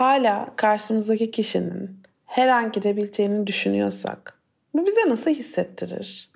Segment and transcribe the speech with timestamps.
[0.00, 4.40] hala karşımızdaki kişinin her an gidebileceğini düşünüyorsak
[4.74, 6.30] bu bize nasıl hissettirir?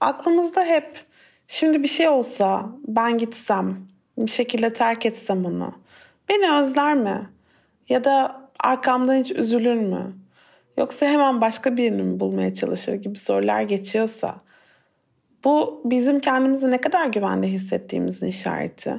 [0.00, 1.04] Aklımızda hep
[1.48, 5.74] şimdi bir şey olsa ben gitsem bir şekilde terk etsem onu
[6.28, 7.30] beni özler mi?
[7.88, 10.12] Ya da arkamdan hiç üzülür mü?
[10.76, 14.34] Yoksa hemen başka birini mi bulmaya çalışır gibi sorular geçiyorsa
[15.44, 18.94] bu bizim kendimizi ne kadar güvende hissettiğimizin işareti.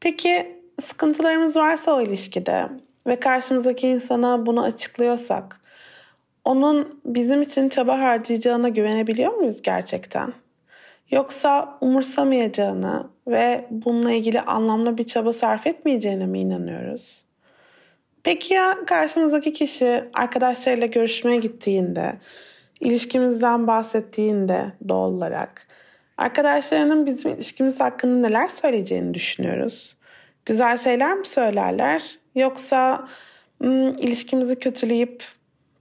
[0.00, 2.68] Peki sıkıntılarımız varsa o ilişkide
[3.06, 5.60] ve karşımızdaki insana bunu açıklıyorsak
[6.44, 10.32] onun bizim için çaba harcayacağına güvenebiliyor muyuz gerçekten?
[11.10, 17.22] Yoksa umursamayacağını ve bununla ilgili anlamlı bir çaba sarf etmeyeceğine mi inanıyoruz?
[18.22, 22.12] Peki ya karşımızdaki kişi arkadaşlarıyla görüşmeye gittiğinde,
[22.80, 25.66] ilişkimizden bahsettiğinde doğal olarak
[26.18, 29.95] arkadaşlarının bizim ilişkimiz hakkında neler söyleyeceğini düşünüyoruz?
[30.46, 33.08] Güzel şeyler mi söylerler yoksa
[33.58, 35.24] hmm, ilişkimizi kötüleyip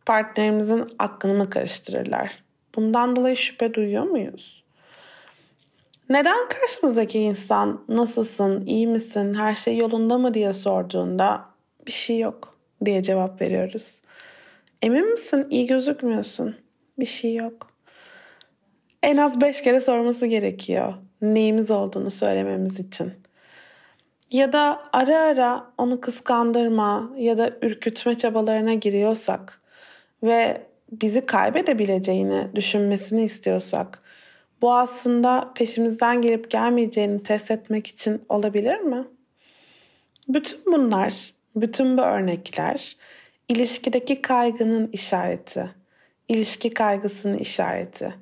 [0.06, 2.44] partnerimizin aklını mı karıştırırlar?
[2.76, 4.64] Bundan dolayı şüphe duyuyor muyuz?
[6.10, 11.46] Neden karşımızdaki insan nasılsın, iyi misin, her şey yolunda mı diye sorduğunda
[11.88, 14.02] bir şey yok diye cevap veriyoruz.
[14.82, 15.48] Emin misin?
[15.50, 16.56] İyi gözükmüyorsun.
[17.00, 17.72] Bir şey yok.
[19.04, 20.94] En az beş kere sorması gerekiyor.
[21.22, 23.25] Neyimiz olduğunu söylememiz için.
[24.32, 29.62] Ya da ara ara onu kıskandırma ya da ürkütme çabalarına giriyorsak
[30.24, 34.00] ve bizi kaybedebileceğini düşünmesini istiyorsak
[34.62, 39.04] bu aslında peşimizden gelip gelmeyeceğini test etmek için olabilir mi?
[40.28, 42.98] Bütün bunlar, bütün bu örnekler
[43.50, 45.72] ilişkideki kaygının işareti,
[46.28, 48.14] ilişki kaygısının işareti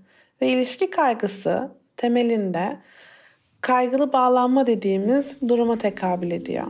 [0.42, 2.78] ve ilişki kaygısı temelinde
[3.64, 6.68] kaygılı bağlanma dediğimiz duruma tekabül ediyor.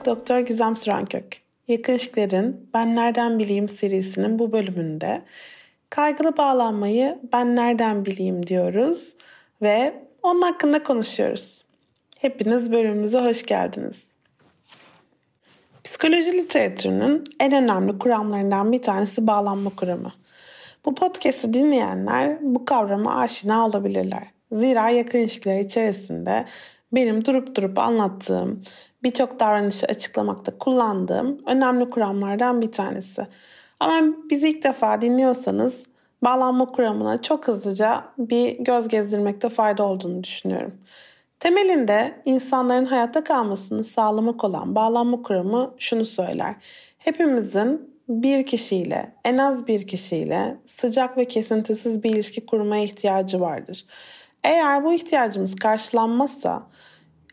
[0.00, 1.42] Psikolog doktor Gizem Sürenkök.
[1.68, 5.22] Yakın İlişkilerin Ben Nereden Bileyim serisinin bu bölümünde
[5.90, 9.16] kaygılı bağlanmayı ben nereden bileyim diyoruz
[9.62, 11.64] ve onun hakkında konuşuyoruz.
[12.18, 14.06] Hepiniz bölümümüze hoş geldiniz.
[15.84, 20.12] Psikoloji literatürünün en önemli kuramlarından bir tanesi bağlanma kuramı.
[20.84, 24.22] Bu podcast'i dinleyenler bu kavrama aşina olabilirler.
[24.52, 26.44] Zira yakın ilişkiler içerisinde
[26.92, 28.62] benim durup durup anlattığım,
[29.02, 33.26] birçok davranışı açıklamakta kullandığım önemli kuramlardan bir tanesi.
[33.80, 35.86] Ama bizi ilk defa dinliyorsanız
[36.22, 40.74] bağlanma kuramına çok hızlıca bir göz gezdirmekte fayda olduğunu düşünüyorum.
[41.40, 46.54] Temelinde insanların hayatta kalmasını sağlamak olan bağlanma kuramı şunu söyler.
[46.98, 53.86] Hepimizin bir kişiyle, en az bir kişiyle sıcak ve kesintisiz bir ilişki kurmaya ihtiyacı vardır.
[54.44, 56.66] Eğer bu ihtiyacımız karşılanmazsa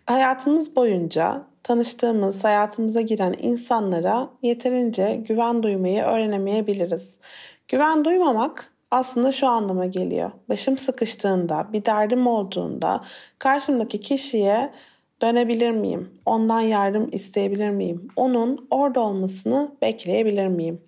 [0.06, 7.20] hayatımız boyunca tanıştığımız, hayatımıza giren insanlara yeterince güven duymayı öğrenemeyebiliriz.
[7.68, 10.32] Güven duymamak aslında şu anlama geliyor.
[10.50, 13.04] Başım sıkıştığında, bir derdim olduğunda
[13.40, 14.74] karşımdaki kişiye
[15.22, 16.10] dönebilir miyim?
[16.26, 18.08] Ondan yardım isteyebilir miyim?
[18.16, 20.87] Onun orada olmasını bekleyebilir miyim?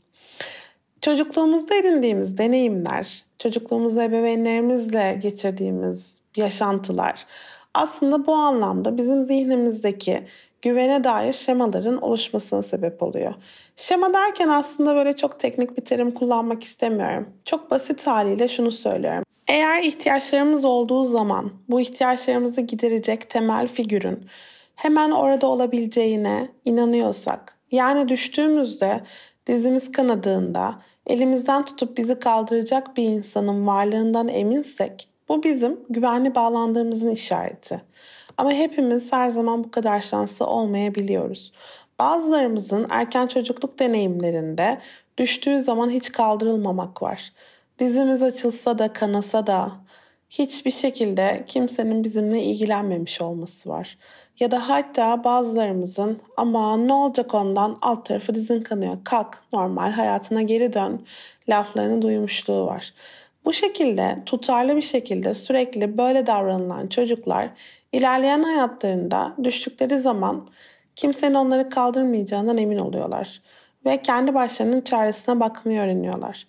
[1.01, 7.25] Çocukluğumuzda edindiğimiz deneyimler, çocukluğumuzda ebeveynlerimizle geçirdiğimiz yaşantılar
[7.73, 10.23] aslında bu anlamda bizim zihnimizdeki
[10.61, 13.33] güvene dair şemaların oluşmasına sebep oluyor.
[13.75, 17.29] Şema derken aslında böyle çok teknik bir terim kullanmak istemiyorum.
[17.45, 19.23] Çok basit haliyle şunu söylüyorum.
[19.47, 24.25] Eğer ihtiyaçlarımız olduğu zaman bu ihtiyaçlarımızı giderecek temel figürün
[24.75, 29.01] hemen orada olabileceğine inanıyorsak, yani düştüğümüzde
[29.49, 37.81] dizimiz kanadığında elimizden tutup bizi kaldıracak bir insanın varlığından eminsek bu bizim güvenli bağlandığımızın işareti.
[38.37, 41.51] Ama hepimiz her zaman bu kadar şanslı olmayabiliyoruz.
[41.99, 44.77] Bazılarımızın erken çocukluk deneyimlerinde
[45.17, 47.33] düştüğü zaman hiç kaldırılmamak var.
[47.79, 49.71] Dizimiz açılsa da kanasa da
[50.29, 53.97] hiçbir şekilde kimsenin bizimle ilgilenmemiş olması var.
[54.39, 60.41] Ya da hatta bazılarımızın ama ne olacak ondan alt tarafı dizin kanıyor kalk normal hayatına
[60.41, 61.05] geri dön
[61.49, 62.93] laflarını duymuşluğu var.
[63.45, 67.49] Bu şekilde tutarlı bir şekilde sürekli böyle davranılan çocuklar
[67.93, 70.49] ilerleyen hayatlarında düştükleri zaman
[70.95, 73.41] kimsenin onları kaldırmayacağından emin oluyorlar
[73.85, 76.47] ve kendi başlarının çaresine bakmayı öğreniyorlar.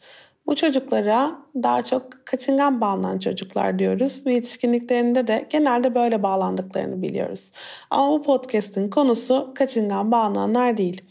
[0.50, 7.52] Bu çocuklara daha çok kaçıngan bağlanan çocuklar diyoruz ve yetişkinliklerinde de genelde böyle bağlandıklarını biliyoruz.
[7.90, 11.04] Ama bu podcast'in konusu kaçıngan bağlananlar değil.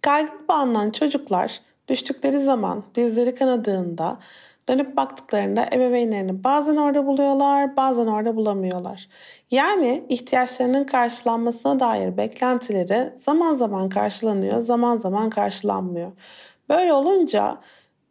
[0.00, 4.18] Kaygılı bağlanan çocuklar düştükleri zaman dizleri kanadığında
[4.68, 9.08] dönüp baktıklarında ebeveynlerini bazen orada buluyorlar, bazen orada bulamıyorlar.
[9.50, 16.12] Yani ihtiyaçlarının karşılanmasına dair beklentileri zaman zaman karşılanıyor, zaman zaman karşılanmıyor.
[16.68, 17.58] Böyle olunca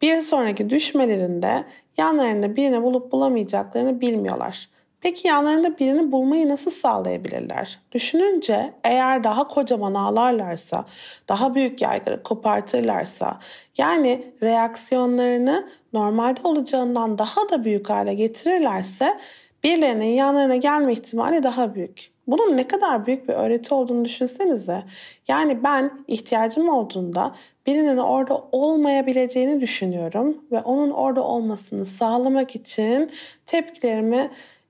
[0.02, 1.64] bir sonraki düşmelerinde
[1.98, 4.70] yanlarında birini bulup bulamayacaklarını bilmiyorlar.
[5.02, 7.80] Peki yanlarında birini bulmayı nasıl sağlayabilirler?
[7.92, 10.86] Düşününce eğer daha kocaman ağlarlarsa,
[11.28, 13.40] daha büyük yaygara kopartırlarsa,
[13.78, 19.20] yani reaksiyonlarını normalde olacağından daha da büyük hale getirirlerse
[19.64, 22.12] birilerinin yanlarına gelme ihtimali daha büyük.
[22.28, 24.84] Bunun ne kadar büyük bir öğreti olduğunu düşünsenize.
[25.28, 27.36] Yani ben ihtiyacım olduğunda
[27.68, 33.12] birinin orada olmayabileceğini düşünüyorum ve onun orada olmasını sağlamak için
[33.46, 34.30] tepkilerimi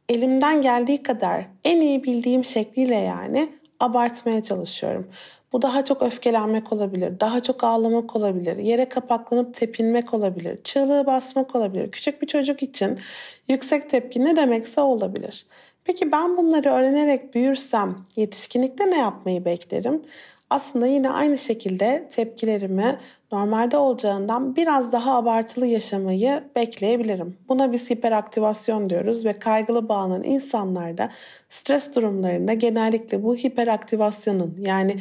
[0.10, 3.50] elimden geldiği kadar en iyi bildiğim şekliyle yani
[3.80, 5.08] abartmaya çalışıyorum.
[5.54, 11.56] Bu daha çok öfkelenmek olabilir, daha çok ağlamak olabilir, yere kapaklanıp tepinmek olabilir, çığlığı basmak
[11.56, 11.92] olabilir.
[11.92, 13.00] Küçük bir çocuk için
[13.48, 15.46] yüksek tepki ne demekse olabilir.
[15.84, 20.02] Peki ben bunları öğrenerek büyürsem yetişkinlikte ne yapmayı beklerim?
[20.50, 22.98] Aslında yine aynı şekilde tepkilerimi
[23.32, 27.38] normalde olacağından biraz daha abartılı yaşamayı bekleyebilirim.
[27.50, 31.10] Buna biz hiperaktivasyon diyoruz ve kaygılı bağlanan insanlarda
[31.50, 34.96] stres durumlarında genellikle bu hiperaktivasyonun yani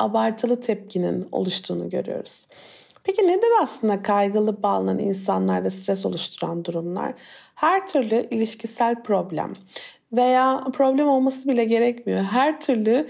[0.00, 2.46] abartılı tepkinin oluştuğunu görüyoruz.
[3.04, 7.14] Peki nedir aslında kaygılı bağlanan insanlarda stres oluşturan durumlar?
[7.54, 9.54] Her türlü ilişkisel problem
[10.12, 12.20] veya problem olması bile gerekmiyor.
[12.20, 13.08] Her türlü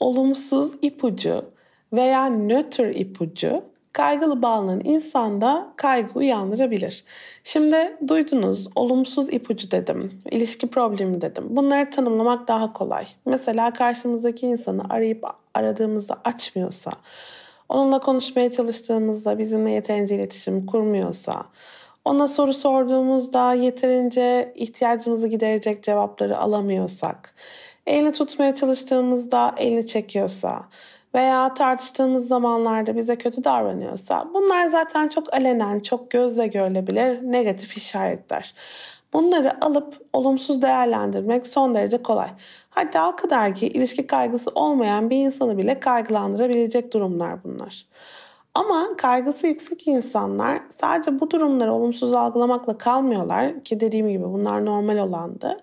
[0.00, 1.44] olumsuz ipucu
[1.92, 3.62] veya nötr ipucu
[3.92, 7.04] kaygılı bağlanan insanda kaygı uyandırabilir.
[7.44, 11.44] Şimdi duydunuz olumsuz ipucu dedim, ilişki problemi dedim.
[11.50, 13.06] Bunları tanımlamak daha kolay.
[13.26, 15.24] Mesela karşımızdaki insanı arayıp
[15.58, 16.92] aradığımızda açmıyorsa,
[17.68, 21.44] onunla konuşmaya çalıştığımızda bizimle yeterince iletişim kurmuyorsa,
[22.04, 27.34] ona soru sorduğumuzda yeterince ihtiyacımızı giderecek cevapları alamıyorsak,
[27.86, 30.64] elini tutmaya çalıştığımızda elini çekiyorsa
[31.14, 38.54] veya tartıştığımız zamanlarda bize kötü davranıyorsa bunlar zaten çok alenen, çok gözle görülebilir negatif işaretler.
[39.12, 42.28] Bunları alıp olumsuz değerlendirmek son derece kolay.
[42.70, 47.86] Hatta o kadar ki ilişki kaygısı olmayan bir insanı bile kaygılandırabilecek durumlar bunlar.
[48.54, 54.98] Ama kaygısı yüksek insanlar sadece bu durumları olumsuz algılamakla kalmıyorlar ki dediğim gibi bunlar normal
[54.98, 55.60] olandı.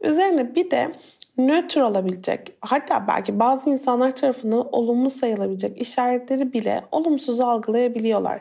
[0.00, 0.92] Üzerine bir de
[1.38, 8.40] nötr olabilecek hatta belki bazı insanlar tarafından olumlu sayılabilecek işaretleri bile olumsuz algılayabiliyorlar.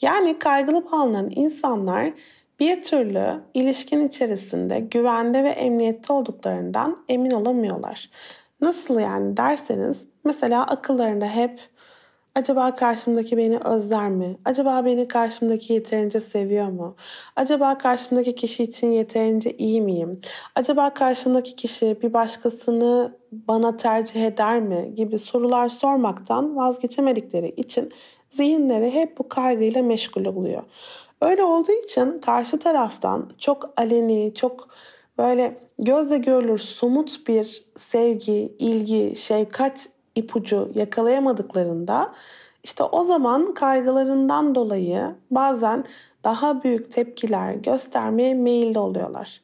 [0.00, 2.12] Yani kaygılı bağlanan insanlar
[2.60, 8.10] bir türlü ilişkin içerisinde güvende ve emniyette olduklarından emin olamıyorlar.
[8.60, 11.60] Nasıl yani derseniz mesela akıllarında hep
[12.38, 14.36] Acaba karşımdaki beni özler mi?
[14.44, 16.96] Acaba beni karşımdaki yeterince seviyor mu?
[17.36, 20.20] Acaba karşımdaki kişi için yeterince iyi miyim?
[20.54, 24.94] Acaba karşımdaki kişi bir başkasını bana tercih eder mi?
[24.94, 27.92] gibi sorular sormaktan vazgeçemedikleri için
[28.30, 30.62] zihinleri hep bu kaygıyla meşgul oluyor.
[31.20, 34.68] Öyle olduğu için karşı taraftan çok aleni, çok
[35.18, 42.14] böyle gözle görülür somut bir sevgi, ilgi, şefkat ipucu yakalayamadıklarında
[42.64, 45.84] işte o zaman kaygılarından dolayı bazen
[46.24, 49.40] daha büyük tepkiler göstermeye meyilli oluyorlar.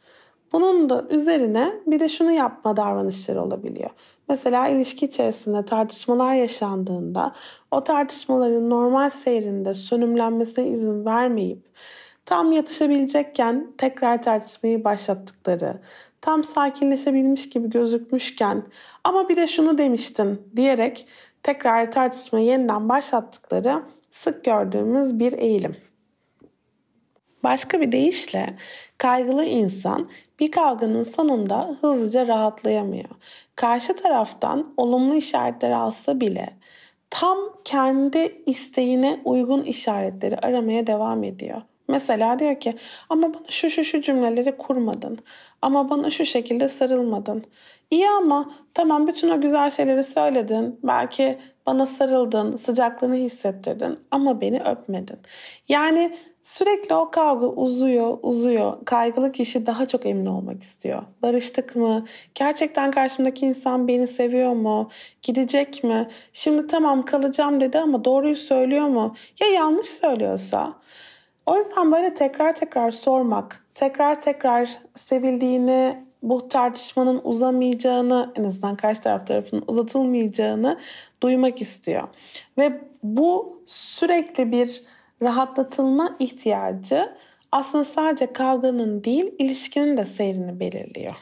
[0.54, 3.90] Bunun da üzerine bir de şunu yapma davranışları olabiliyor.
[4.28, 7.32] Mesela ilişki içerisinde tartışmalar yaşandığında
[7.70, 11.58] o tartışmaların normal seyrinde sönümlenmesine izin vermeyip
[12.26, 15.80] tam yatışabilecekken tekrar tartışmayı başlattıkları,
[16.20, 18.62] tam sakinleşebilmiş gibi gözükmüşken
[19.04, 21.06] ama bir de şunu demiştin diyerek
[21.42, 25.76] tekrar tartışmayı yeniden başlattıkları sık gördüğümüz bir eğilim.
[27.44, 28.56] Başka bir deyişle
[28.98, 30.10] kaygılı insan
[30.40, 33.08] bir kavganın sonunda hızlıca rahatlayamıyor.
[33.56, 36.48] Karşı taraftan olumlu işaretler alsa bile
[37.10, 41.62] tam kendi isteğine uygun işaretleri aramaya devam ediyor.
[41.88, 42.74] Mesela diyor ki
[43.10, 45.18] ama bana şu şu şu cümleleri kurmadın.
[45.62, 47.44] Ama bana şu şekilde sarılmadın.
[47.90, 50.80] İyi ama tamam bütün o güzel şeyleri söyledin.
[50.82, 55.18] Belki bana sarıldın, sıcaklığını hissettirdin ama beni öpmedin.
[55.68, 58.84] Yani sürekli o kavga uzuyor, uzuyor.
[58.84, 61.02] Kaygılı kişi daha çok emin olmak istiyor.
[61.22, 62.04] Barıştık mı?
[62.34, 64.90] Gerçekten karşımdaki insan beni seviyor mu?
[65.22, 66.08] Gidecek mi?
[66.32, 69.14] Şimdi tamam kalacağım dedi ama doğruyu söylüyor mu?
[69.40, 70.72] Ya yanlış söylüyorsa?
[71.46, 79.02] O yüzden böyle tekrar tekrar sormak, tekrar tekrar sevildiğini, bu tartışmanın uzamayacağını, en azından karşı
[79.02, 80.78] taraf tarafının uzatılmayacağını
[81.22, 82.08] duymak istiyor.
[82.58, 84.82] Ve bu sürekli bir
[85.22, 87.14] rahatlatılma ihtiyacı
[87.52, 91.14] aslında sadece kavganın değil, ilişkinin de seyrini belirliyor.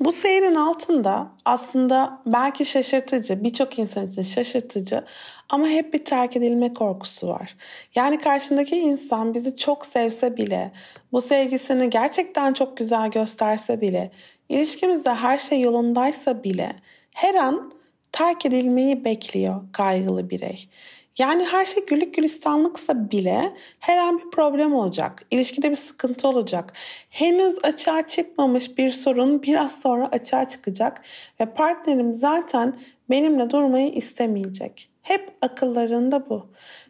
[0.00, 5.04] Bu seyrin altında aslında belki şaşırtıcı, birçok insan için şaşırtıcı
[5.48, 7.56] ama hep bir terk edilme korkusu var.
[7.94, 10.72] Yani karşındaki insan bizi çok sevse bile,
[11.12, 14.10] bu sevgisini gerçekten çok güzel gösterse bile,
[14.48, 16.76] ilişkimizde her şey yolundaysa bile
[17.14, 17.72] her an
[18.12, 20.68] terk edilmeyi bekliyor kaygılı birey.
[21.18, 25.22] Yani her şey güllük gülistanlıksa bile her an bir problem olacak.
[25.30, 26.72] İlişkide bir sıkıntı olacak.
[27.10, 31.02] Henüz açığa çıkmamış bir sorun biraz sonra açığa çıkacak
[31.40, 32.74] ve partnerim zaten
[33.10, 34.88] benimle durmayı istemeyecek.
[35.02, 36.46] Hep akıllarında bu.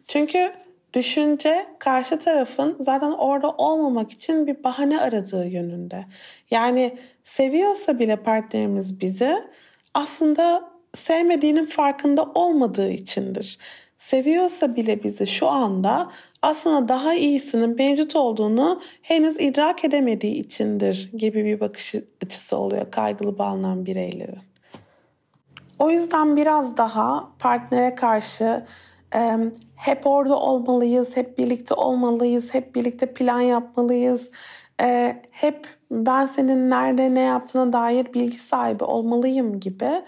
[0.07, 0.51] Çünkü
[0.93, 6.05] düşünce karşı tarafın zaten orada olmamak için bir bahane aradığı yönünde.
[6.51, 9.43] Yani seviyorsa bile partnerimiz bizi
[9.93, 13.57] aslında sevmediğinin farkında olmadığı içindir
[13.97, 16.11] seviyorsa bile bizi şu anda
[16.41, 23.37] aslında daha iyisinin mevcut olduğunu henüz idrak edemediği içindir gibi bir bakış açısı oluyor kaygılı
[23.37, 24.39] bağlanan bireylerin.
[25.79, 28.65] O yüzden biraz daha partnere karşı
[29.15, 29.37] e,
[29.75, 34.31] hep orada olmalıyız, hep birlikte olmalıyız, hep birlikte plan yapmalıyız,
[34.81, 40.03] e, hep ben senin nerede ne yaptığına dair bilgi sahibi olmalıyım gibi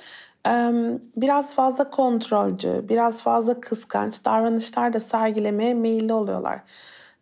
[1.16, 6.60] biraz fazla kontrolcü, biraz fazla kıskanç davranışlar da sergilemeye meyilli oluyorlar.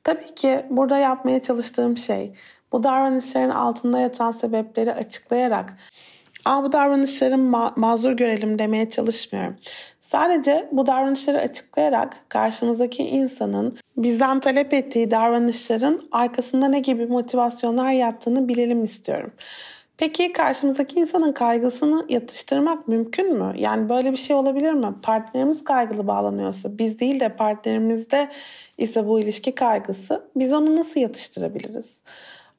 [0.03, 2.33] Tabii ki burada yapmaya çalıştığım şey
[2.71, 5.74] bu davranışların altında yatan sebepleri açıklayarak
[6.47, 9.55] Aa, bu davranışları ma- mazur görelim demeye çalışmıyorum.
[10.00, 18.47] Sadece bu davranışları açıklayarak karşımızdaki insanın bizden talep ettiği davranışların arkasında ne gibi motivasyonlar yattığını
[18.47, 19.31] bilelim istiyorum.
[19.97, 23.53] Peki karşımızdaki insanın kaygısını yatıştırmak mümkün mü?
[23.57, 24.95] Yani böyle bir şey olabilir mi?
[25.01, 28.29] Partnerimiz kaygılı bağlanıyorsa biz değil de partnerimizde
[28.77, 32.01] ise bu ilişki kaygısı biz onu nasıl yatıştırabiliriz?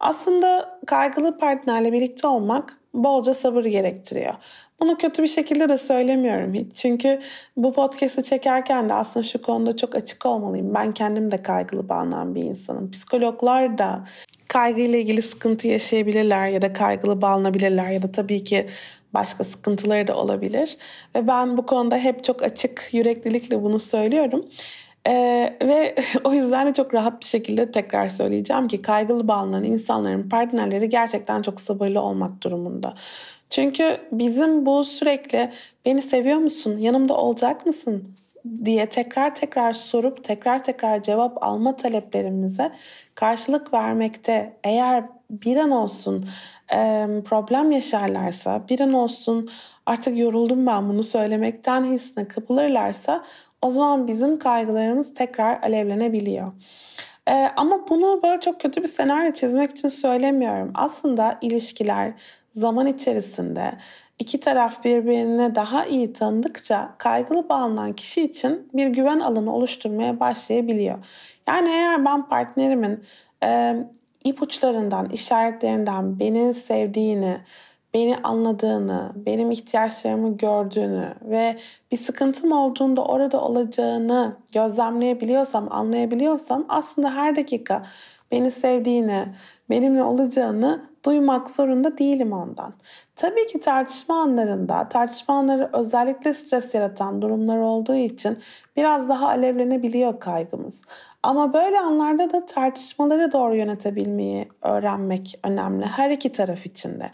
[0.01, 4.35] Aslında kaygılı partnerle birlikte olmak bolca sabır gerektiriyor.
[4.81, 6.77] Bunu kötü bir şekilde de söylemiyorum hiç.
[6.77, 7.21] Çünkü
[7.57, 10.75] bu podcast'ı çekerken de aslında şu konuda çok açık olmalıyım.
[10.75, 12.91] Ben kendim de kaygılı bağlanan bir insanım.
[12.91, 14.05] Psikologlar da
[14.49, 18.67] kaygıyla ilgili sıkıntı yaşayabilirler ya da kaygılı bağlanabilirler ya da tabii ki
[19.15, 20.77] başka sıkıntıları da olabilir.
[21.15, 24.45] Ve ben bu konuda hep çok açık yüreklilikle bunu söylüyorum.
[25.07, 30.29] Ee, ve o yüzden de çok rahat bir şekilde tekrar söyleyeceğim ki kaygılı bağlanan insanların
[30.29, 32.95] partnerleri gerçekten çok sabırlı olmak durumunda.
[33.51, 35.51] Çünkü bizim bu sürekli
[35.87, 38.15] beni seviyor musun, yanımda olacak mısın
[38.65, 42.73] diye tekrar tekrar sorup tekrar tekrar cevap alma taleplerimize
[43.15, 46.29] karşılık vermekte eğer bir an olsun
[46.75, 49.49] e, problem yaşarlarsa, bir an olsun
[49.87, 53.25] artık yoruldum ben bunu söylemekten hissine kapılırlarsa
[53.63, 56.53] o zaman bizim kaygılarımız tekrar alevlenebiliyor.
[57.29, 60.71] Ee, ama bunu böyle çok kötü bir senaryo çizmek için söylemiyorum.
[60.75, 62.13] Aslında ilişkiler
[62.53, 63.73] zaman içerisinde
[64.19, 70.99] iki taraf birbirine daha iyi tanıdıkça kaygılı bağlanan kişi için bir güven alanı oluşturmaya başlayabiliyor.
[71.49, 73.05] Yani eğer ben partnerimin
[73.45, 73.77] e,
[74.25, 77.39] ipuçlarından, işaretlerinden beni sevdiğini,
[77.95, 81.57] beni anladığını, benim ihtiyaçlarımı gördüğünü ve
[81.93, 87.87] bir sıkıntım olduğunda orada olacağını gözlemleyebiliyorsam, anlayabiliyorsam aslında her dakika
[88.33, 89.25] beni sevdiğini,
[89.71, 92.75] benimle olacağını duymak zorunda değilim ondan.
[93.17, 98.39] Tabii ki tartışma anlarında, tartışma anları özellikle stres yaratan durumlar olduğu için
[98.77, 100.83] biraz daha alevlenebiliyor kaygımız.
[101.23, 107.11] Ama böyle anlarda da tartışmaları doğru yönetebilmeyi öğrenmek önemli her iki taraf için de.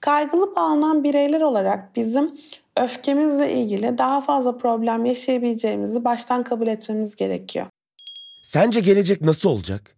[0.00, 2.30] Kaygılı bağlanan bireyler olarak bizim
[2.76, 7.66] öfkemizle ilgili daha fazla problem yaşayabileceğimizi baştan kabul etmemiz gerekiyor.
[8.42, 9.97] Sence gelecek nasıl olacak?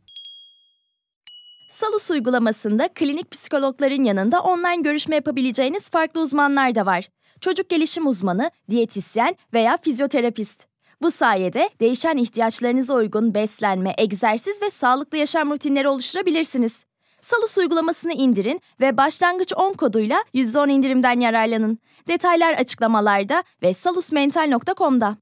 [1.71, 7.07] Salus uygulamasında klinik psikologların yanında online görüşme yapabileceğiniz farklı uzmanlar da var.
[7.41, 10.67] Çocuk gelişim uzmanı, diyetisyen veya fizyoterapist.
[11.01, 16.83] Bu sayede değişen ihtiyaçlarınıza uygun beslenme, egzersiz ve sağlıklı yaşam rutinleri oluşturabilirsiniz.
[17.21, 21.79] Salus uygulamasını indirin ve başlangıç 10 koduyla %10 indirimden yararlanın.
[22.07, 25.17] Detaylar açıklamalarda ve salusmental.com'da.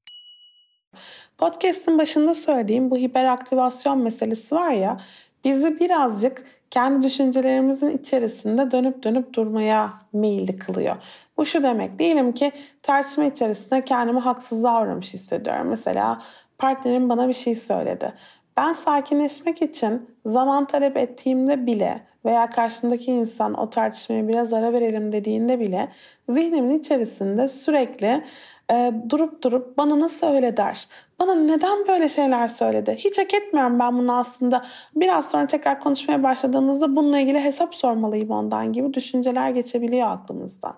[1.38, 5.00] Podcast'ın başında söylediğim bu hiperaktivasyon meselesi var ya,
[5.43, 10.96] bizi birazcık kendi düşüncelerimizin içerisinde dönüp dönüp durmaya meyilli kılıyor.
[11.38, 15.67] Bu şu demek diyelim ki tartışma içerisinde kendimi haksızlığa uğramış hissediyorum.
[15.67, 16.22] Mesela
[16.58, 18.13] partnerim bana bir şey söyledi.
[18.58, 25.12] Ben sakinleşmek için zaman talep ettiğimde bile veya karşımdaki insan o tartışmaya biraz ara verelim
[25.12, 25.89] dediğinde bile
[26.29, 28.24] zihnimin içerisinde sürekli
[28.71, 30.88] e, durup durup bana nasıl öyle der?
[31.19, 32.95] Bana neden böyle şeyler söyledi?
[32.97, 34.65] Hiç hak etmiyorum ben bunu aslında.
[34.95, 40.75] Biraz sonra tekrar konuşmaya başladığımızda bununla ilgili hesap sormalıyım ondan gibi düşünceler geçebiliyor aklımızdan.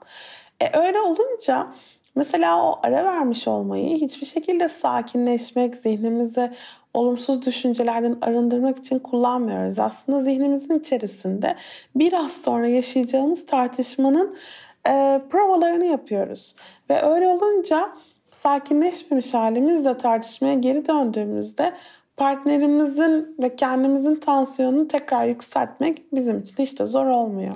[0.62, 1.68] E, öyle olunca
[2.16, 6.52] mesela o ara vermiş olmayı hiçbir şekilde sakinleşmek, zihnimizi
[6.94, 9.80] olumsuz düşüncelerden arındırmak için kullanmıyoruz.
[9.80, 11.56] Aslında zihnimizin içerisinde
[11.96, 14.36] biraz sonra yaşayacağımız tartışmanın
[14.88, 16.56] e, provalarını yapıyoruz.
[16.90, 17.92] Ve öyle olunca
[18.32, 21.74] sakinleşmemiş halimizle tartışmaya geri döndüğümüzde
[22.18, 27.56] partnerimizin ve kendimizin tansiyonunu tekrar yükseltmek bizim için hiç de zor olmuyor.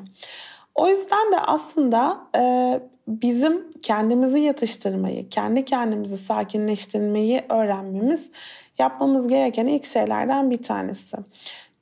[0.76, 8.32] O yüzden de aslında e, bizim kendimizi yatıştırmayı, kendi kendimizi sakinleştirmeyi öğrenmemiz
[8.80, 11.18] yapmamız gereken ilk şeylerden bir tanesi.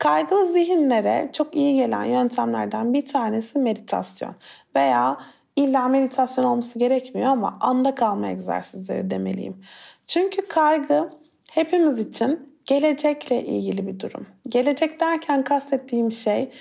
[0.04, 4.36] Kaygılı zihinlere çok iyi gelen yöntemlerden bir tanesi meditasyon
[4.76, 5.18] veya
[5.56, 9.58] illa meditasyon olması gerekmiyor ama anda kalma egzersizleri demeliyim.
[10.08, 11.10] Çünkü kaygı
[11.52, 14.28] hepimiz için gelecekle ilgili bir durum.
[14.50, 16.52] Gelecek derken kastettiğim şey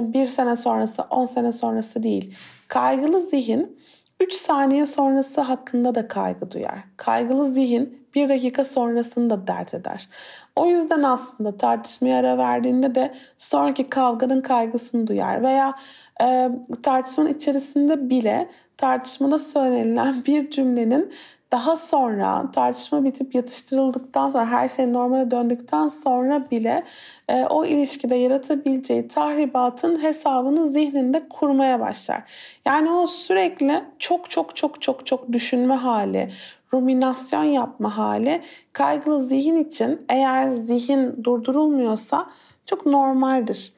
[0.00, 2.34] bir sene sonrası, on sene sonrası değil.
[2.68, 3.78] Kaygılı zihin
[4.20, 6.78] 3 saniye sonrası hakkında da kaygı duyar.
[6.96, 10.08] Kaygılı zihin bir dakika sonrasını da dert eder.
[10.56, 15.74] O yüzden aslında tartışmaya ara verdiğinde de sonraki kavganın kaygısını duyar veya
[16.22, 16.50] e,
[16.82, 21.12] tartışmanın içerisinde bile tartışmada söylenilen bir cümlenin
[21.52, 26.84] daha sonra tartışma bitip yatıştırıldıktan sonra her şey normale döndükten sonra bile
[27.28, 32.22] e, o ilişkide yaratabileceği tahribatın hesabını zihninde kurmaya başlar.
[32.64, 36.30] Yani o sürekli çok çok çok çok çok düşünme hali,
[36.74, 42.26] ruminasyon yapma hali kaygılı zihin için eğer zihin durdurulmuyorsa
[42.66, 43.72] çok normaldir.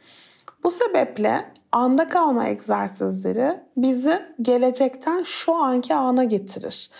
[0.64, 6.90] Bu sebeple anda kalma egzersizleri bizi gelecekten şu anki ana getirir.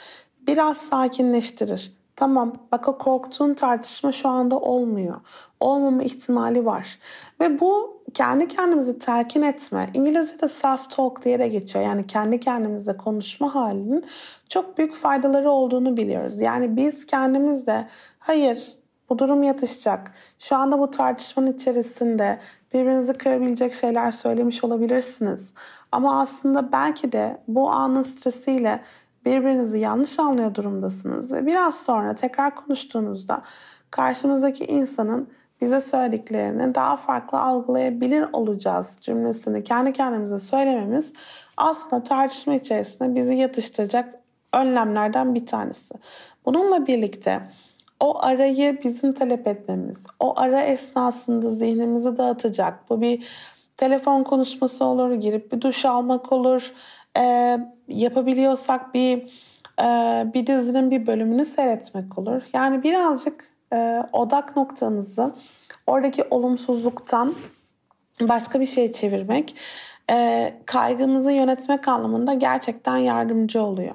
[0.47, 1.93] Biraz sakinleştirir.
[2.17, 5.21] Tamam bak o korktuğun tartışma şu anda olmuyor.
[5.61, 6.99] Olmama ihtimali var.
[7.41, 9.91] Ve bu kendi kendimizi telkin etme.
[9.95, 11.85] İngilizce'de self-talk diye de geçiyor.
[11.85, 14.05] Yani kendi kendimize konuşma halinin
[14.49, 16.41] çok büyük faydaları olduğunu biliyoruz.
[16.41, 18.75] Yani biz kendimizle hayır
[19.11, 20.13] bu durum yatışacak.
[20.39, 22.39] Şu anda bu tartışmanın içerisinde
[22.75, 25.55] birbirinizi kırabilecek şeyler söylemiş olabilirsiniz.
[25.93, 28.81] Ama aslında belki de bu anın stresiyle
[29.25, 33.43] birbirinizi yanlış anlıyor durumdasınız ve biraz sonra tekrar konuştuğunuzda
[33.91, 35.29] karşımızdaki insanın
[35.61, 41.13] bize söylediklerini daha farklı algılayabilir olacağız cümlesini kendi kendimize söylememiz
[41.57, 44.15] aslında tartışma içerisinde bizi yatıştıracak
[44.53, 45.95] önlemlerden bir tanesi.
[46.45, 47.41] Bununla birlikte
[48.01, 52.91] o arayı bizim talep etmemiz, o ara esnasında zihnimizi dağıtacak.
[52.91, 53.27] Bu bir
[53.77, 56.73] telefon konuşması olur, girip bir duş almak olur,
[57.19, 59.19] e, yapabiliyorsak bir
[59.81, 59.85] e,
[60.35, 62.43] bir dizinin bir bölümünü seyretmek olur.
[62.53, 65.35] Yani birazcık e, odak noktamızı
[65.87, 67.35] oradaki olumsuzluktan
[68.21, 69.57] başka bir şeye çevirmek
[70.11, 73.95] e, kaygımızı yönetmek anlamında gerçekten yardımcı oluyor.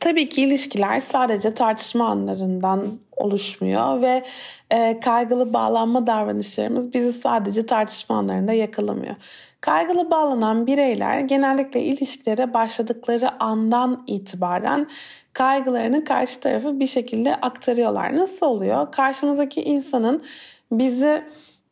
[0.00, 4.24] Tabii ki ilişkiler sadece tartışma anlarından oluşmuyor ve
[4.70, 9.14] e, kaygılı bağlanma davranışlarımız bizi sadece tartışma anlarında yakalamıyor.
[9.60, 14.88] Kaygılı bağlanan bireyler genellikle ilişkilere başladıkları andan itibaren
[15.32, 18.16] kaygılarını karşı tarafı bir şekilde aktarıyorlar.
[18.16, 18.92] Nasıl oluyor?
[18.92, 20.22] Karşımızdaki insanın
[20.72, 21.24] bizi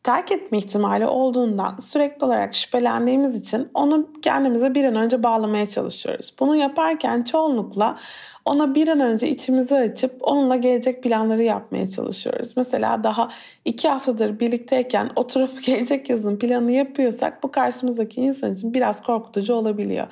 [0.03, 6.33] terk etme ihtimali olduğundan sürekli olarak şüphelendiğimiz için onu kendimize bir an önce bağlamaya çalışıyoruz.
[6.39, 7.97] Bunu yaparken çoğunlukla
[8.45, 12.53] ona bir an önce içimizi açıp onunla gelecek planları yapmaya çalışıyoruz.
[12.57, 13.29] Mesela daha
[13.65, 20.07] iki haftadır birlikteyken oturup gelecek yazın planı yapıyorsak bu karşımızdaki insan için biraz korkutucu olabiliyor.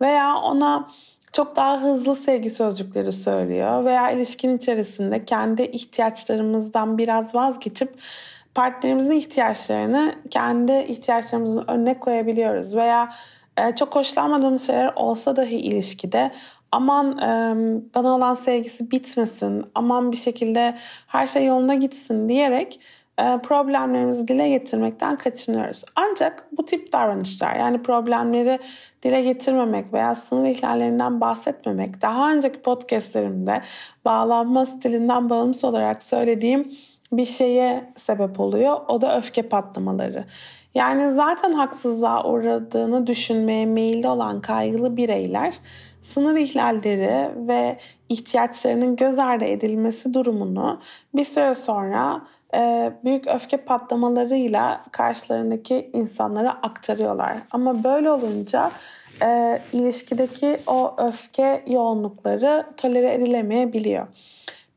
[0.00, 0.88] Veya ona
[1.32, 7.94] çok daha hızlı sevgi sözcükleri söylüyor veya ilişkin içerisinde kendi ihtiyaçlarımızdan biraz vazgeçip
[8.54, 13.12] partnerimizin ihtiyaçlarını kendi ihtiyaçlarımızın önüne koyabiliyoruz veya
[13.56, 16.30] e, çok hoşlanmadığımız şeyler olsa dahi ilişkide
[16.72, 17.54] aman e,
[17.94, 22.80] bana olan sevgisi bitmesin, aman bir şekilde her şey yoluna gitsin diyerek
[23.18, 25.84] e, problemlerimizi dile getirmekten kaçınıyoruz.
[25.96, 28.58] Ancak bu tip davranışlar yani problemleri
[29.02, 33.62] dile getirmemek veya sınır ihlallerinden bahsetmemek daha önceki podcastlerimde
[34.04, 36.72] bağlanma stilinden bağımsız olarak söylediğim
[37.12, 38.80] bir şeye sebep oluyor.
[38.88, 40.24] O da öfke patlamaları.
[40.74, 45.54] Yani zaten haksızlığa uğradığını düşünmeye meyilli olan kaygılı bireyler
[46.02, 50.80] sınır ihlalleri ve ihtiyaçlarının göz ardı edilmesi durumunu
[51.14, 52.22] bir süre sonra
[52.56, 57.36] e, büyük öfke patlamalarıyla karşılarındaki insanlara aktarıyorlar.
[57.50, 58.70] Ama böyle olunca
[59.22, 64.06] e, ilişkideki o öfke yoğunlukları tolere edilemeyebiliyor.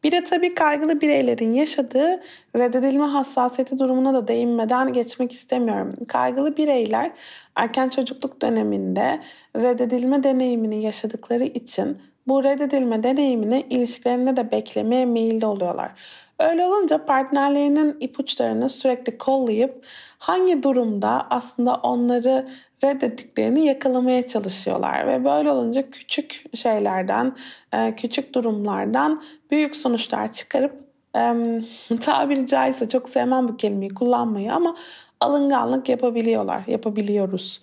[0.03, 2.21] Bir de tabii kaygılı bireylerin yaşadığı
[2.55, 5.95] reddedilme hassasiyeti durumuna da değinmeden geçmek istemiyorum.
[6.07, 7.11] Kaygılı bireyler
[7.55, 9.21] erken çocukluk döneminde
[9.55, 15.91] reddedilme deneyimini yaşadıkları için bu reddedilme deneyimini ilişkilerinde de beklemeye meyilli oluyorlar.
[16.39, 19.85] Öyle olunca partnerlerinin ipuçlarını sürekli kollayıp
[20.17, 22.47] hangi durumda aslında onları
[22.83, 27.35] reddettiklerini yakalamaya çalışıyorlar ve böyle olunca küçük şeylerden,
[27.73, 30.83] e, küçük durumlardan büyük sonuçlar çıkarıp
[32.01, 34.75] tabiri caizse çok sevmem bu kelimeyi kullanmayı ama
[35.21, 37.61] alınganlık yapabiliyorlar, yapabiliyoruz.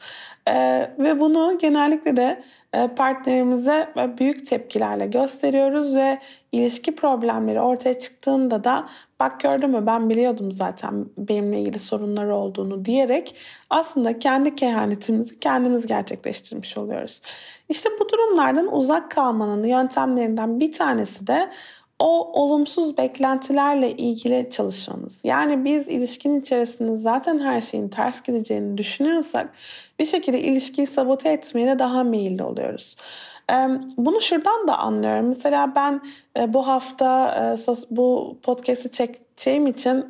[0.50, 6.18] Ee, ve bunu genellikle de e, partnerimize büyük tepkilerle gösteriyoruz ve
[6.52, 8.88] ilişki problemleri ortaya çıktığında da
[9.20, 13.36] bak gördün mü ben biliyordum zaten benimle ilgili sorunları olduğunu diyerek
[13.70, 17.22] aslında kendi kehanetimizi kendimiz gerçekleştirmiş oluyoruz.
[17.68, 21.50] İşte bu durumlardan uzak kalmanın yöntemlerinden bir tanesi de
[22.00, 25.20] o olumsuz beklentilerle ilgili çalışmamız.
[25.24, 29.52] Yani biz ilişkinin içerisinde zaten her şeyin ters gideceğini düşünüyorsak
[29.98, 32.96] bir şekilde ilişkiyi sabote etmeye de daha meyilli oluyoruz.
[33.96, 35.26] Bunu şuradan da anlıyorum.
[35.26, 36.02] Mesela ben
[36.52, 37.56] bu hafta
[37.90, 40.04] bu podcast'i çekeceğim için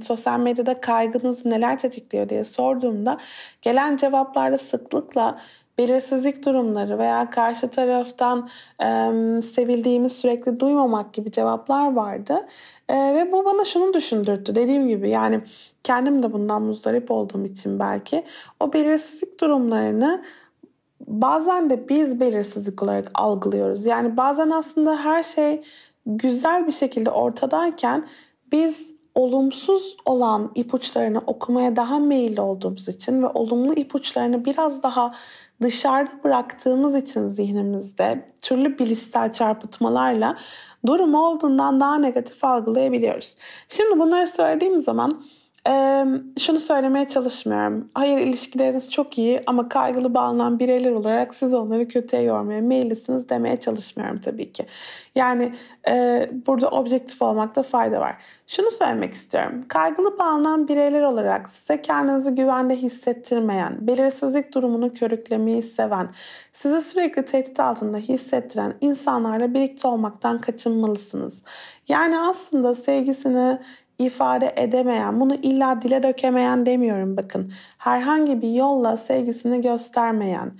[0.00, 3.18] sosyal medyada kaygınız neler tetikliyor diye sorduğumda
[3.62, 5.38] gelen cevaplarda sıklıkla
[5.78, 8.48] belirsizlik durumları veya karşı taraftan
[8.82, 8.86] e,
[9.42, 12.46] sevildiğimi sürekli duymamak gibi cevaplar vardı.
[12.88, 14.54] E, ve bu bana şunu düşündürttü.
[14.54, 15.40] Dediğim gibi yani
[15.84, 18.24] kendim de bundan muzdarip olduğum için belki
[18.60, 20.24] o belirsizlik durumlarını
[21.06, 23.86] bazen de biz belirsizlik olarak algılıyoruz.
[23.86, 25.62] Yani bazen aslında her şey
[26.06, 28.08] güzel bir şekilde ortadayken
[28.52, 35.14] biz olumsuz olan ipuçlarını okumaya daha meyilli olduğumuz için ve olumlu ipuçlarını biraz daha
[35.62, 40.36] dışarıda bıraktığımız için zihnimizde türlü bilişsel çarpıtmalarla
[40.86, 43.36] durum olduğundan daha negatif algılayabiliyoruz.
[43.68, 45.22] Şimdi bunları söylediğim zaman
[45.68, 46.04] ee,
[46.38, 47.88] şunu söylemeye çalışmıyorum.
[47.94, 53.60] Hayır ilişkileriniz çok iyi ama kaygılı bağlanan bireyler olarak siz onları kötüye yormaya meyillisiniz demeye
[53.60, 54.66] çalışmıyorum tabii ki.
[55.14, 55.52] Yani
[55.88, 58.16] e, burada objektif olmakta fayda var.
[58.46, 59.64] Şunu söylemek istiyorum.
[59.68, 66.10] Kaygılı bağlanan bireyler olarak size kendinizi güvende hissettirmeyen, belirsizlik durumunu körüklemeyi seven,
[66.52, 71.42] sizi sürekli tehdit altında hissettiren insanlarla birlikte olmaktan kaçınmalısınız.
[71.88, 73.58] Yani aslında sevgisini,
[73.98, 77.52] ifade edemeyen, bunu illa dile dökemeyen demiyorum bakın.
[77.78, 80.52] Herhangi bir yolla sevgisini göstermeyen,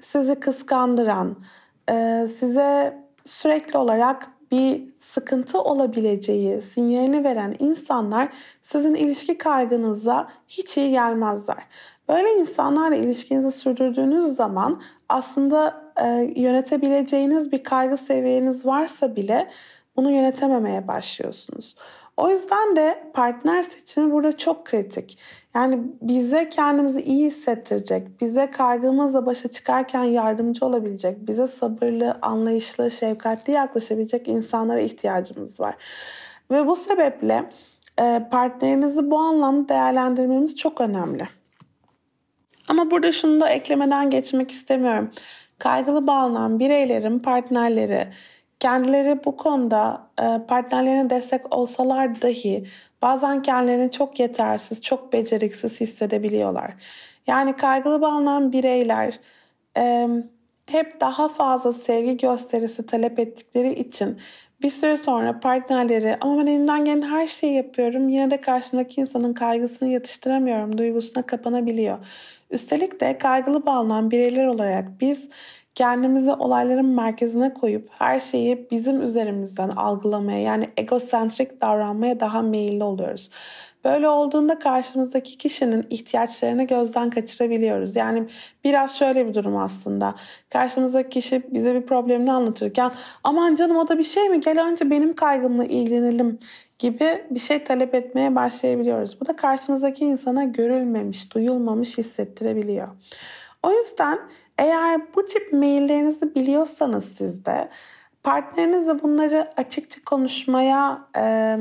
[0.00, 1.36] sizi kıskandıran,
[2.28, 8.28] size sürekli olarak bir sıkıntı olabileceği sinyalini veren insanlar
[8.62, 11.66] sizin ilişki kaygınıza hiç iyi gelmezler.
[12.08, 15.82] Böyle insanlarla ilişkinizi sürdürdüğünüz zaman aslında
[16.36, 19.50] yönetebileceğiniz bir kaygı seviyeniz varsa bile
[19.96, 21.76] bunu yönetememeye başlıyorsunuz.
[22.22, 25.18] O yüzden de partner seçimi burada çok kritik.
[25.54, 33.52] Yani bize kendimizi iyi hissettirecek, bize kaygımızla başa çıkarken yardımcı olabilecek, bize sabırlı, anlayışlı, şefkatli
[33.52, 35.74] yaklaşabilecek insanlara ihtiyacımız var.
[36.50, 37.48] Ve bu sebeple
[38.00, 41.28] e, partnerinizi bu anlamda değerlendirmemiz çok önemli.
[42.68, 45.10] Ama burada şunu da eklemeden geçmek istemiyorum.
[45.58, 48.06] Kaygılı bağlanan bireylerin partnerleri
[48.62, 52.64] kendileri bu konuda e, partnerlerine destek olsalar dahi
[53.02, 56.74] bazen kendilerini çok yetersiz, çok beceriksiz hissedebiliyorlar.
[57.26, 59.20] Yani kaygılı bağlanan bireyler
[59.78, 60.08] e,
[60.66, 64.18] hep daha fazla sevgi gösterisi talep ettikleri için
[64.62, 69.34] bir süre sonra partnerleri ama ben elimden gelen her şeyi yapıyorum yine de karşımdaki insanın
[69.34, 71.98] kaygısını yatıştıramıyorum duygusuna kapanabiliyor.
[72.50, 75.28] Üstelik de kaygılı bağlanan bireyler olarak biz
[75.74, 83.30] kendimizi olayların merkezine koyup her şeyi bizim üzerimizden algılamaya yani egosentrik davranmaya daha meyilli oluyoruz.
[83.84, 87.96] Böyle olduğunda karşımızdaki kişinin ihtiyaçlarını gözden kaçırabiliyoruz.
[87.96, 88.26] Yani
[88.64, 90.14] biraz şöyle bir durum aslında.
[90.50, 92.90] Karşımızdaki kişi bize bir problemini anlatırken
[93.24, 96.38] aman canım o da bir şey mi gel önce benim kaygımla ilgilenelim
[96.78, 99.20] gibi bir şey talep etmeye başlayabiliyoruz.
[99.20, 102.88] Bu da karşımızdaki insana görülmemiş, duyulmamış hissettirebiliyor.
[103.62, 104.18] O yüzden
[104.62, 107.68] eğer bu tip maillerinizi biliyorsanız siz de
[108.22, 111.56] partnerinizle bunları açıkça konuşmaya e,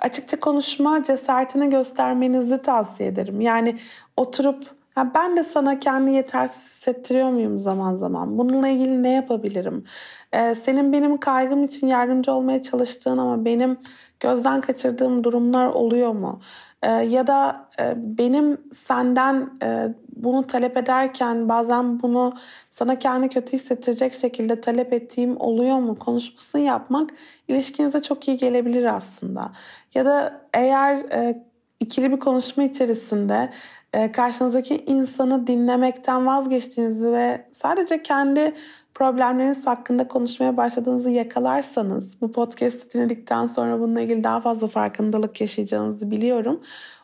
[0.00, 3.40] açıkça konuşma cesaretini göstermenizi tavsiye ederim.
[3.40, 3.76] Yani
[4.16, 8.38] oturup ya ben de sana kendi yetersiz hissettiriyor muyum zaman zaman?
[8.38, 9.84] Bununla ilgili ne yapabilirim?
[10.32, 13.78] Ee, senin benim kaygım için yardımcı olmaya çalıştığın ama benim
[14.20, 16.40] gözden kaçırdığım durumlar oluyor mu?
[16.82, 22.34] Ee, ya da e, benim senden e, bunu talep ederken bazen bunu
[22.70, 27.10] sana kendi kötü hissettirecek şekilde talep ettiğim oluyor mu konuşmasını yapmak
[27.48, 29.52] ilişkinize çok iyi gelebilir aslında.
[29.94, 31.44] Ya da eğer e,
[31.80, 33.50] ikili bir konuşma içerisinde
[34.12, 38.54] karşınızdaki insanı dinlemekten vazgeçtiğinizi ve sadece kendi
[38.94, 46.10] problemleriniz hakkında konuşmaya başladığınızı yakalarsanız bu podcast'i dinledikten sonra bununla ilgili daha fazla farkındalık yaşayacağınızı
[46.10, 46.60] biliyorum.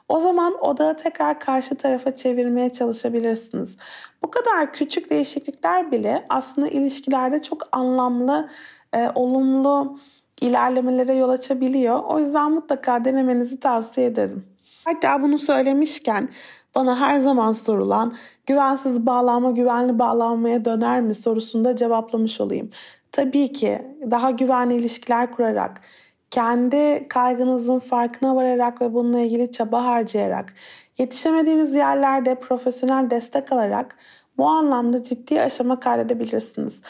[0.08, 3.76] O zaman odağı tekrar karşı tarafa çevirmeye çalışabilirsiniz.
[4.22, 8.48] Bu kadar küçük değişiklikler bile aslında ilişkilerde çok anlamlı,
[8.94, 9.98] e, olumlu
[10.40, 12.04] ilerlemelere yol açabiliyor.
[12.04, 14.46] O yüzden mutlaka denemenizi tavsiye ederim.
[14.84, 16.28] Hatta bunu söylemişken
[16.74, 18.14] bana her zaman sorulan
[18.46, 22.70] güvensiz bağlanma güvenli bağlanmaya döner mi sorusunu da cevaplamış olayım.
[23.12, 25.80] Tabii ki daha güvenli ilişkiler kurarak,
[26.30, 30.54] kendi kaygınızın farkına vararak ve bununla ilgili çaba harcayarak,
[30.98, 33.96] yetişemediğiniz yerlerde profesyonel destek alarak
[34.38, 36.80] bu anlamda ciddi aşama kaydedebilirsiniz.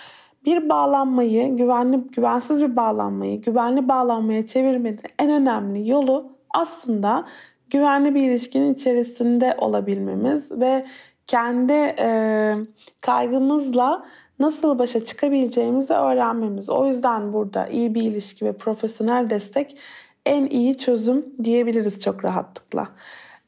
[0.45, 7.25] Bir bağlanmayı, güvenli, güvensiz bir bağlanmayı, güvenli bağlanmaya çevirmenin en önemli yolu aslında
[7.73, 10.87] güvenli bir ilişkinin içerisinde olabilmemiz ve
[11.27, 12.55] kendi e,
[13.01, 14.05] kaygımızla
[14.39, 16.71] nasıl başa çıkabileceğimizi öğrenmemiz.
[16.71, 19.79] O yüzden burada iyi bir ilişki ve profesyonel destek
[20.27, 22.89] en iyi çözüm diyebiliriz çok rahatlıkla.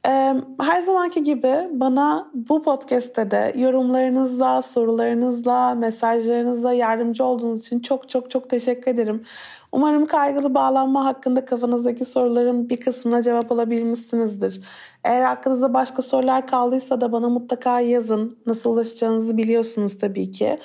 [0.05, 8.31] Her zamanki gibi bana bu podcast'te de yorumlarınızla, sorularınızla, mesajlarınızla yardımcı olduğunuz için çok çok
[8.31, 9.25] çok teşekkür ederim.
[9.73, 14.61] Umarım kaygılı bağlanma hakkında kafanızdaki soruların bir kısmına cevap alabilmişsinizdir.
[15.05, 18.39] Eğer aklınızda başka sorular kaldıysa da bana mutlaka yazın.
[18.47, 20.59] Nasıl ulaşacağınızı biliyorsunuz tabii ki.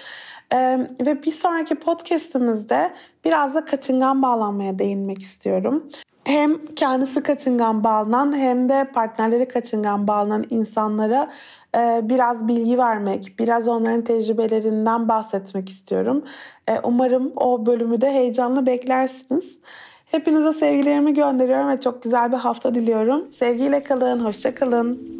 [0.54, 2.94] Ee, ve bir sonraki podcastimizde
[3.26, 5.90] biraz da kaçıngan bağlanmaya değinmek istiyorum
[6.30, 11.32] hem kendisi kaçıngan bağlanan hem de partnerleri kaçıngan bağlanan insanlara
[11.78, 16.24] e, biraz bilgi vermek, biraz onların tecrübelerinden bahsetmek istiyorum.
[16.68, 19.58] E, umarım o bölümü de heyecanla beklersiniz.
[20.06, 23.32] Hepinize sevgilerimi gönderiyorum ve çok güzel bir hafta diliyorum.
[23.32, 25.20] Sevgiyle kalın, hoşça kalın.